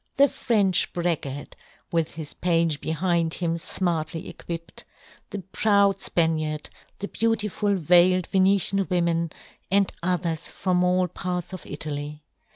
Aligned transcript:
"The 0.17 0.27
French 0.27 0.93
braggart 0.93 1.55
with 1.91 2.15
his" 2.15 2.33
page 2.33 2.81
behind 2.81 3.35
him 3.35 3.57
fmartly 3.57 4.27
equipped," 4.27 4.83
the 5.29 5.43
proud 5.51 5.99
Spaniard, 5.99 6.71
the 6.97 7.07
beautiful" 7.07 7.75
veiled 7.75 8.25
Venetian 8.25 8.87
women, 8.89 9.31
and 9.69 9.93
others" 10.01 10.49
from 10.49 10.83
all 10.83 11.07
parts 11.07 11.53
of 11.53 11.67
Italy. 11.67 12.23